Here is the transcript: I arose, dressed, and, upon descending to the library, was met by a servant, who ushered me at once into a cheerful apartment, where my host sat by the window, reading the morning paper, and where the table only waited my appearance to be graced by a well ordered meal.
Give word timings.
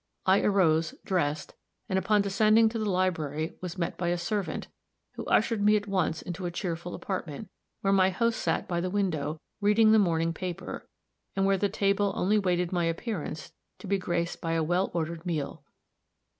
I 0.25 0.39
arose, 0.41 0.95
dressed, 1.05 1.53
and, 1.87 1.99
upon 1.99 2.23
descending 2.23 2.69
to 2.69 2.79
the 2.79 2.89
library, 2.89 3.53
was 3.61 3.77
met 3.77 3.99
by 3.99 4.07
a 4.07 4.17
servant, 4.17 4.67
who 5.11 5.27
ushered 5.27 5.61
me 5.61 5.75
at 5.77 5.85
once 5.85 6.23
into 6.23 6.47
a 6.47 6.49
cheerful 6.49 6.95
apartment, 6.95 7.49
where 7.81 7.93
my 7.93 8.09
host 8.09 8.41
sat 8.41 8.67
by 8.67 8.81
the 8.81 8.89
window, 8.89 9.37
reading 9.59 9.91
the 9.91 9.99
morning 9.99 10.33
paper, 10.33 10.89
and 11.35 11.45
where 11.45 11.59
the 11.59 11.69
table 11.69 12.13
only 12.15 12.39
waited 12.39 12.71
my 12.71 12.85
appearance 12.85 13.51
to 13.77 13.85
be 13.85 13.99
graced 13.99 14.41
by 14.41 14.53
a 14.53 14.63
well 14.63 14.89
ordered 14.95 15.23
meal. 15.23 15.61